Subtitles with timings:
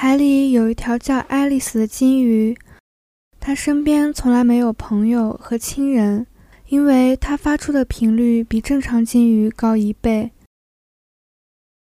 [0.00, 2.56] 海里有一条叫爱丽丝的金鱼，
[3.40, 6.24] 它身边从来没有朋友和亲人，
[6.68, 10.30] 因为它发出的频率比正常金鱼高一倍。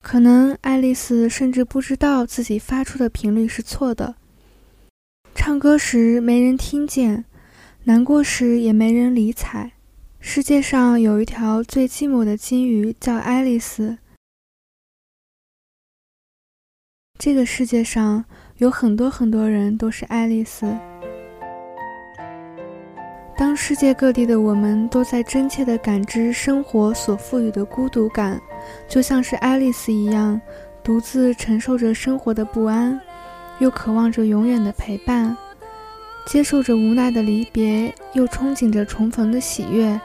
[0.02, 4.16] 可能爱丽丝甚至不知道自己发出的频率是错的。
[5.34, 7.24] 唱歌时没人听见，
[7.84, 9.72] 难过时也没人理睬。
[10.20, 13.96] 世界上有一条最寂寞的金鱼，叫爱丽丝。
[17.24, 18.24] 这个世界上
[18.56, 20.76] 有很多很多人都是爱丽丝。
[23.36, 28.40] 当世界各地的我们都在真切地感知生活所赋予的孤独感，
[28.88, 30.40] 就像是爱丽丝一样，
[30.82, 33.00] 独自承受着生活的不安，
[33.60, 35.36] 又渴望着永远的陪伴，
[36.26, 40.00] 接受着无奈的离别，又憧憬着重逢的喜悦。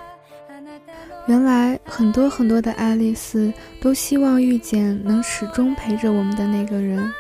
[1.28, 7.12] 原来很多很多的爱丽丝都希望遇见能始终陪着我们的那个人。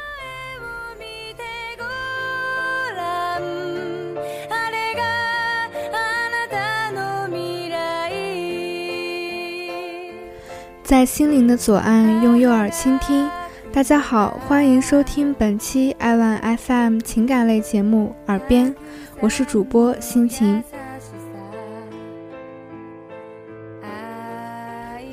[10.85, 13.29] 在心灵的左岸，用右耳倾听。
[13.73, 18.73] 大家好，欢迎收听本期 i one FM 情感类节目《耳边》，
[19.19, 20.63] 我是主播心情。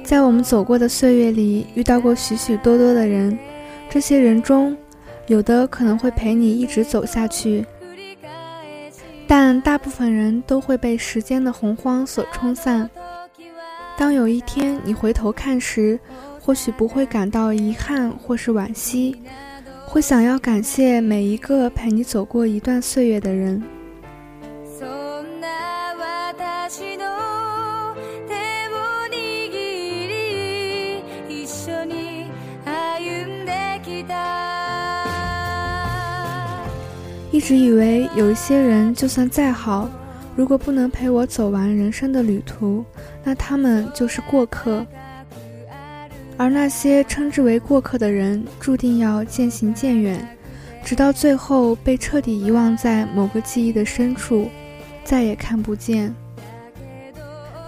[0.04, 3.36] 在我们走过的岁月里，遇到过许许多多的人，
[3.88, 4.76] 这些人中，
[5.28, 7.64] 有的可能会陪你一直走下去，
[9.26, 12.88] 但大部分人都会被时间的洪荒所冲散。
[13.96, 15.98] 当有一天你回头看时，
[16.38, 19.16] 或许不会感到遗憾或是惋惜，
[19.86, 23.62] 会想要感谢每一个陪你走过一段岁月的人。
[37.44, 39.86] 直以为有一些人就算再好，
[40.34, 42.82] 如果不能陪我走完人生的旅途，
[43.22, 44.82] 那他们就是过客。
[46.38, 50.26] 而那些称之为过客的人，注定要渐行渐远，
[50.82, 54.48] 直到最后被彻底遗忘在某个记忆的深处，
[55.04, 56.14] 再也看不见。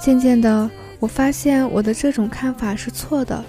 [0.01, 3.45] 渐渐的，我发现我的这种看法是错的。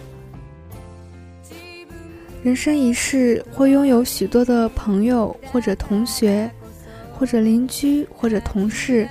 [2.47, 6.49] 人生一世，会拥有许多的朋友，或者同学，
[7.11, 9.05] 或者邻居，或者同事。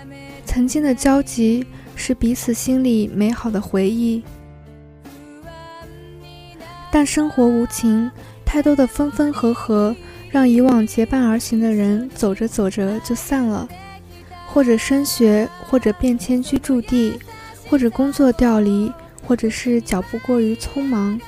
[0.47, 1.63] 曾经的交集，
[1.95, 4.23] 是彼此心里美好的回忆。
[6.91, 8.11] 但生活无情，
[8.43, 9.95] 太多的分分合合，
[10.31, 13.69] 让以往结伴而行的人，走着走着就散了，
[14.47, 17.19] 或者升学，或者变迁居住地，
[17.69, 18.91] 或者工作调离，
[19.27, 21.21] 或者是脚步过于匆忙。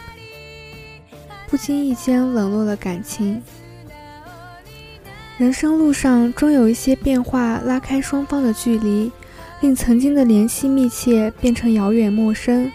[1.51, 3.43] 不经意间冷落了感情，
[5.39, 9.11] 人生路上终有一些变化，拉开双方的距离，
[9.63, 12.71] 令曾经的联系密切变成遥远陌生。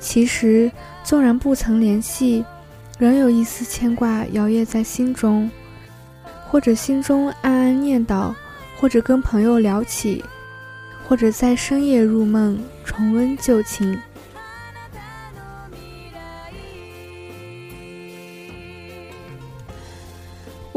[0.00, 0.72] 其实，
[1.04, 2.42] 纵然不曾联系，
[2.98, 5.50] 仍有一丝牵挂摇曳在心中，
[6.48, 8.32] 或者心中暗暗念叨，
[8.80, 10.24] 或者跟朋友聊起，
[11.06, 14.00] 或者在深夜入梦重温旧情。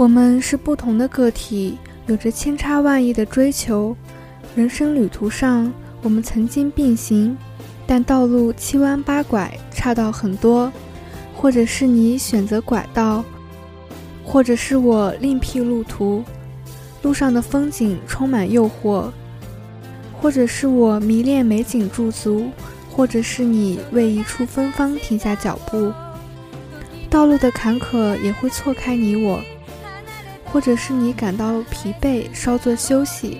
[0.01, 3.95] 我们是不同的个体，有着千差万异的追求。
[4.55, 7.37] 人生旅途上，我们曾经并行，
[7.85, 10.73] 但道路七弯八拐，岔道很多。
[11.35, 13.23] 或者是你选择拐道，
[14.25, 16.23] 或者是我另辟路途。
[17.03, 19.11] 路上的风景充满诱惑，
[20.19, 22.47] 或者是我迷恋美景驻足，
[22.89, 25.93] 或者是你为一处芬芳停下脚步。
[27.07, 29.39] 道路的坎坷也会错开你我。
[30.51, 33.37] 或者是你感到疲惫，稍作休息；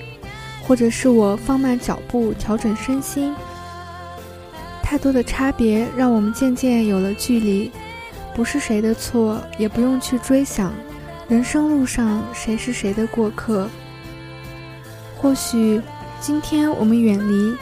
[0.63, 3.35] 或者是我放慢脚步，调整身心。
[4.81, 7.71] 太多的差别让我们渐渐有了距离，
[8.33, 10.73] 不是谁的错，也不用去追想。
[11.27, 13.69] 人生路上，谁是谁的过客？
[15.17, 15.81] 或许
[16.19, 17.55] 今天我们远离，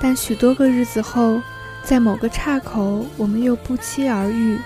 [0.00, 1.40] 但许多个日子后，
[1.84, 4.58] 在某个岔口，我们又不期而遇。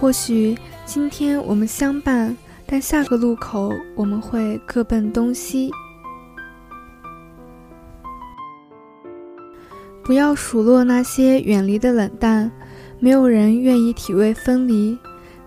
[0.00, 2.36] 或许今天我们相伴。
[2.66, 5.70] 但下个路口，我们会各奔东西。
[10.02, 12.50] 不要数落那些远离的冷淡，
[12.98, 14.98] 没有人愿意体味分离。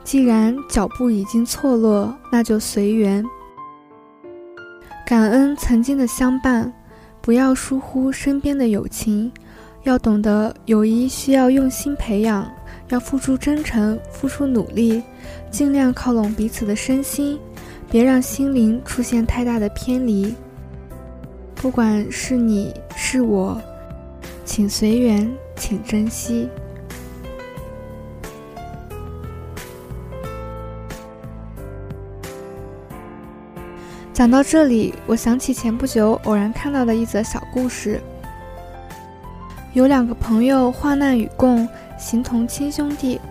[0.03, 3.23] 既然脚步已经错落，那就随缘。
[5.05, 6.73] 感恩曾经的相伴，
[7.21, 9.31] 不要疏忽身边的友情。
[9.83, 12.49] 要懂得，友谊需要用心培养，
[12.89, 15.03] 要付出真诚，付出努力，
[15.51, 17.37] 尽量靠拢彼此的身心，
[17.89, 20.33] 别让心灵出现太大的偏离。
[21.55, 23.59] 不管是你是我，
[24.45, 26.47] 请随缘，请珍惜。
[34.13, 38.01] 讲到这里，我想起前不久偶然看到的一则小故事。
[39.77, 41.69] 有两个朋友患难与共，
[41.99, 43.21] 形同亲兄弟。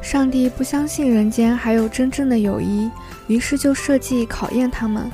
[0.00, 2.88] 上帝不相信人间还有真正的友谊，
[3.26, 5.10] 于是就设计考验他们。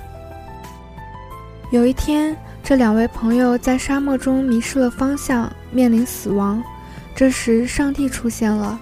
[1.71, 6.63] 有一天，这两位朋友在沙漠中迷失了方向，面临死亡。
[7.17, 8.79] 这时，上帝出现了：“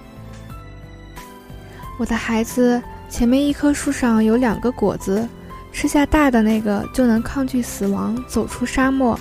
[1.97, 5.25] 我的孩子，前面一棵树上有两个果子。”
[5.71, 9.17] 吃下大的那个就能抗拒死亡，走出沙漠，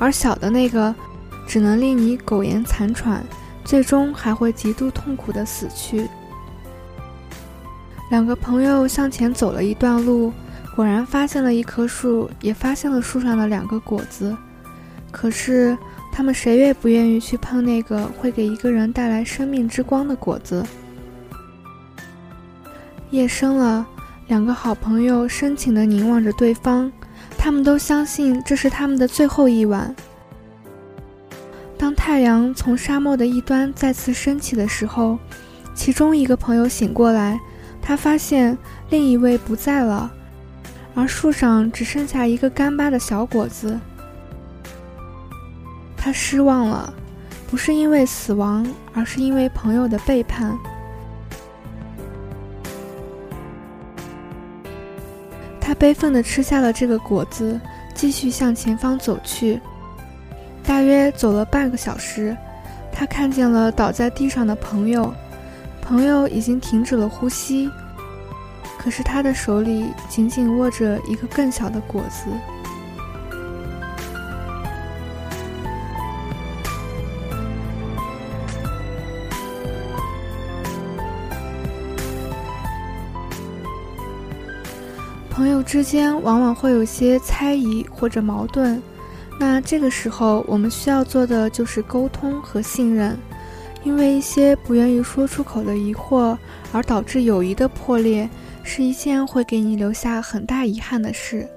[0.00, 0.92] 而小的那个
[1.48, 3.24] 只能令你苟延残喘，
[3.64, 6.06] 最终还会极度痛苦的死去。
[8.10, 10.32] 两个朋友向前走了一段路，
[10.76, 14.36] 果然发现了一棵树，也发现了树上的两个果子。
[15.10, 15.76] 可是
[16.12, 20.62] 他们谁也不愿意去碰那个会给一个人带来生命之光的果子。
[23.10, 23.86] 夜深了。
[24.26, 26.92] 两个好朋友深情地凝望着对方，
[27.38, 29.96] 他们都相信这是他们的最后一晚。
[31.98, 35.18] 太阳从沙漠的一端再次升起的时候，
[35.74, 37.38] 其中一个朋友醒过来，
[37.82, 38.56] 他发现
[38.88, 40.10] 另一位不在了，
[40.94, 43.78] 而树上只剩下一个干巴的小果子。
[45.98, 46.94] 他失望了，
[47.50, 50.56] 不是因为死亡，而是因为朋友的背叛。
[55.60, 57.60] 他悲愤地吃下了这个果子，
[57.94, 59.60] 继续向前方走去。
[60.68, 62.36] 大约走了半个小时，
[62.92, 65.10] 他看见了倒在地上的朋友，
[65.80, 67.70] 朋友已经停止了呼吸，
[68.78, 72.26] 可是他的手里紧紧握着一个更小的果子。
[85.30, 88.82] 朋友之间往往会有些猜疑或者矛盾，
[89.38, 93.16] 那这个时候我们需要做的就是沟通和信任，
[93.84, 96.36] 因为一些不愿意说出口的疑惑
[96.72, 98.28] 而导致友谊的破裂，
[98.62, 101.48] 是一件会给你留下很大遗憾的事。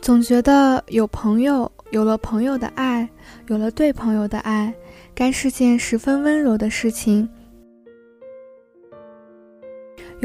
[0.00, 1.70] 总觉得有朋友。
[1.92, 3.08] 有了朋友的爱，
[3.46, 4.74] 有了对朋友的爱，
[5.14, 7.28] 该是件十分温柔的事情。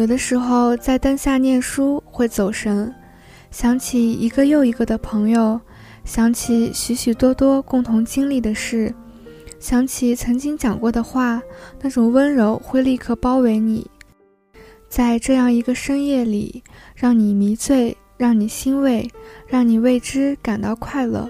[0.01, 2.91] 有的时候在灯下念书会走神，
[3.51, 5.61] 想起一个又一个的朋友，
[6.03, 8.91] 想起许许多多共同经历的事，
[9.59, 11.39] 想起曾经讲过的话，
[11.83, 13.85] 那种温柔会立刻包围你，
[14.89, 16.63] 在这样一个深夜里，
[16.95, 19.07] 让你迷醉，让你欣慰，
[19.45, 21.29] 让你为之感到快乐。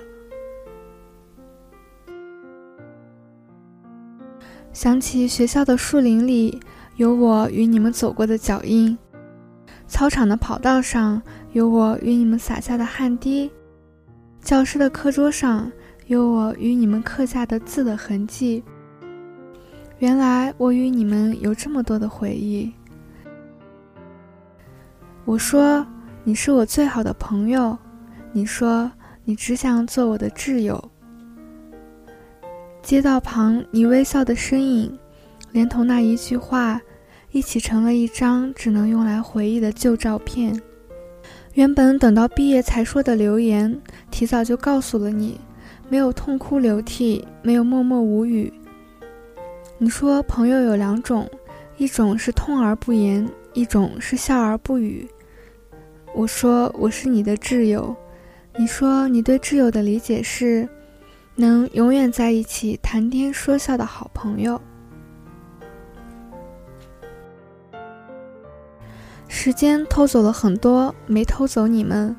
[4.71, 6.57] 想起学校的树林里
[6.97, 8.97] 有我与你们走过的脚印，
[9.87, 11.21] 操场的跑道上
[11.53, 13.49] 有我与你们洒下的汗滴，
[14.41, 15.71] 教室的课桌上
[16.07, 18.63] 有我与你们刻下的字的痕迹。
[19.99, 22.71] 原来我与你们有这么多的回忆。
[25.25, 25.85] 我说
[26.23, 27.77] 你是我最好的朋友，
[28.31, 28.91] 你说
[29.23, 30.91] 你只想做我的挚友。
[32.81, 34.97] 街道旁，你微笑的身影，
[35.51, 36.81] 连同那一句话，
[37.31, 40.59] 一起成了一张只能用来回忆的旧照片。
[41.53, 43.79] 原本等到毕业才说的留言，
[44.09, 45.39] 提早就告诉了你，
[45.89, 48.51] 没有痛哭流涕，没有默默无语。
[49.77, 51.29] 你说朋友有两种，
[51.77, 55.07] 一种是痛而不言，一种是笑而不语。
[56.13, 57.95] 我说我是你的挚友，
[58.57, 60.67] 你说你对挚友的理解是。
[61.33, 64.61] 能永远在一起谈天说笑的好朋友。
[69.43, 72.15] 时间偷走了很多，没偷走你们。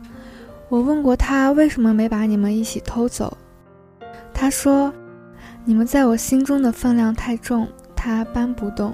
[0.68, 3.38] 我问过他为什么没把你们一起偷走，
[4.34, 4.92] 他说
[5.64, 8.92] ：“你们在我心中的分量太重，他搬不动。”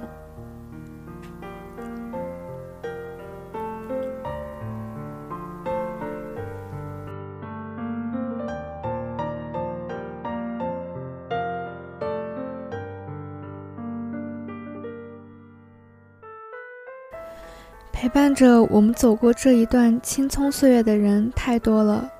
[18.08, 22.10] 陪伴着我们走过这一段青葱岁月的人太多了，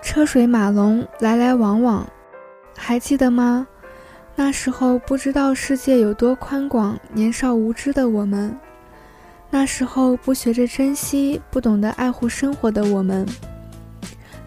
[0.00, 2.06] 车水马龙，来来往往，
[2.76, 3.66] 还记得吗？
[4.36, 8.52] 那时候不知道世界有多宽广，年少无知的我们；
[9.50, 13.26] 那时候不学着珍惜，不懂得爱护生活的我们；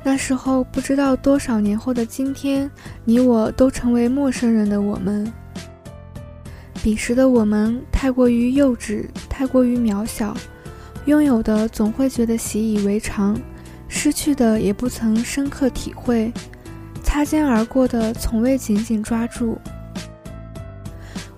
[0.04, 2.72] 那时候不知道多少年后的今天，
[3.04, 5.30] 你我都成为陌生人的我们。
[6.82, 10.34] 彼时的我们太过于幼稚，太过于渺小。
[11.06, 13.40] 拥有的总会觉得习以为常，
[13.88, 16.32] 失去的也不曾深刻体会，
[17.04, 19.58] 擦肩而过的从未紧紧抓住。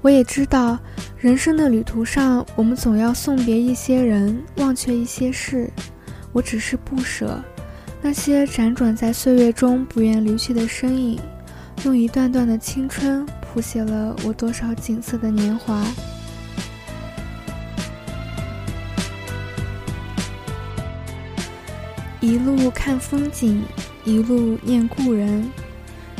[0.01, 0.77] 我也知道，
[1.17, 5.70] 人生的旅途上，我们总要送别一些人，忘却一些事。
[6.34, 7.41] 我只是不舍，
[8.01, 11.17] 那些辗转在岁月中不愿离去的身影，
[11.86, 15.82] 用一段段的青春谱写了我多少锦瑟的年华。
[22.24, 23.62] 一路看风景，
[24.06, 25.46] 一路念故人。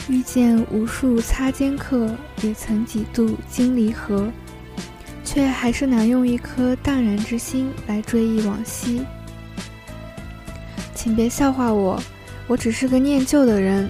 [0.10, 4.30] 遇见无数擦肩客，也曾几度经离合，
[5.24, 9.02] 却还是难用一颗淡然之心来追忆往昔。
[10.94, 11.98] 请别笑话我，
[12.48, 13.90] 我只是个念旧的人，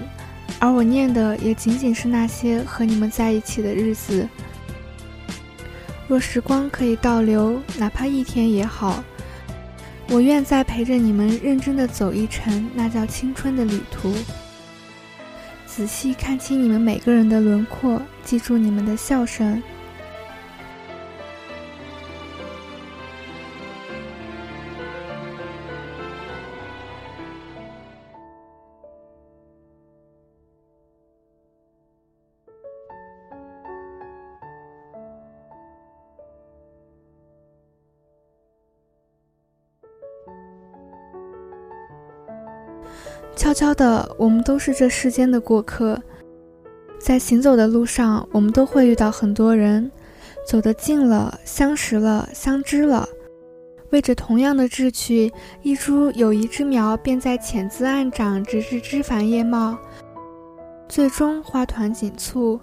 [0.60, 4.28] 而我念的也仅仅是那些和你们在一起的日子。
[6.06, 9.02] 若时光可以倒流，哪怕一天也好。
[10.14, 14.14] 我愿再陪着你们认真的走一程，那叫青春的旅途。
[15.66, 19.60] 仔细看清你们每个人的轮廓，记住你们的笑声。
[43.36, 46.00] 悄悄的，我们都是这世间的过客，
[46.98, 49.90] 在行走的路上，我们都会遇到很多人，
[50.46, 53.08] 走得近了，相识了，相知了，
[53.90, 59.76] 为着同样的志趣，一株友谊之苗便在浅滋暗长，直至枝繁叶茂，
[60.88, 62.58] 最终花团锦簇。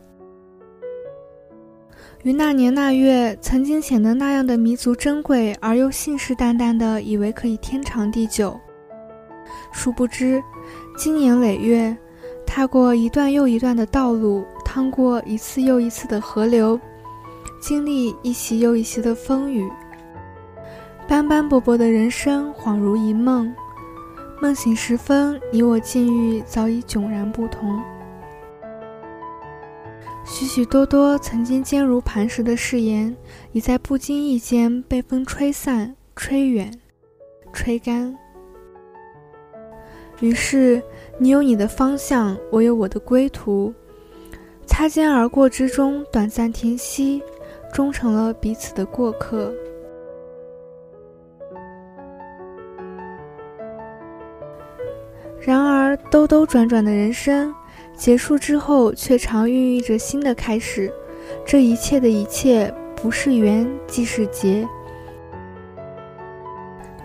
[2.24, 8.60] 于那年那月，曾经显得那样的弥足珍贵，而又信誓旦旦的以为可以天长地久，
[9.72, 10.44] 殊不知。
[10.98, 11.96] 经年累月，
[12.46, 16.80] 踏过一段又一段的道路，趟过一次又一次的河流，
[17.60, 19.70] 经历一袭又一袭的风雨，
[21.08, 23.54] 斑斑驳驳的人生恍如一梦。
[24.42, 27.80] 梦醒时分，你我境遇早已迥然不同。
[30.26, 33.16] 许许多多曾经坚如磐石的誓言，
[33.52, 36.72] 已在不经意间被风吹散、吹远、
[37.54, 38.16] 吹干。
[40.22, 40.82] 于是，
[41.18, 43.74] 你有你的方向，我有我的归途。
[44.68, 47.22] 擦肩而过之中，短暂停息，
[47.74, 49.52] 终成了彼此的过客。
[55.40, 57.54] 然而，兜兜转转的人生，
[57.96, 60.94] 结束之后，却常孕育着新的开始。
[61.44, 64.68] 这一切的一切，不是缘，即是劫，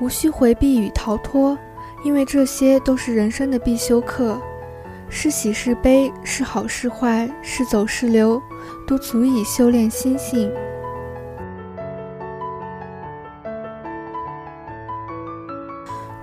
[0.00, 1.56] 无需回避与逃脱。
[2.06, 4.40] 因为这些都是人生的必修课，
[5.08, 8.40] 是喜是悲，是好是坏，是走是留，
[8.86, 10.48] 都足以修炼心性。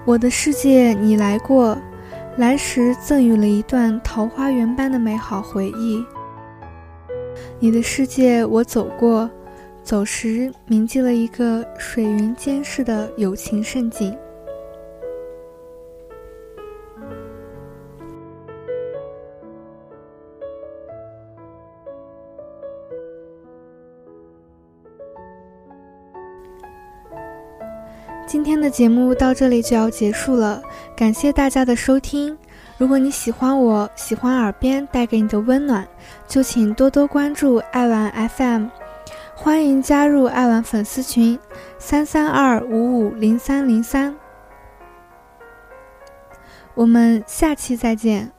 [0.06, 1.78] 我的世界你来过，
[2.38, 6.02] 来时赠予了一段桃花源般的美好回忆。
[7.60, 9.30] 你的世界我走过，
[9.84, 14.18] 走时铭记了一个水云间似的友情盛景。
[28.34, 30.60] 今天的节目到这里就要结束了，
[30.96, 32.36] 感谢大家的收听。
[32.80, 35.88] 如果你喜欢我，喜欢耳边带给你的温暖，
[36.28, 38.70] 就请多多关注爱玩 FM，
[39.36, 41.38] 欢迎加入爱玩粉丝群
[41.78, 44.16] 三三二五五零三零三。
[46.74, 48.32] 我们下期再见。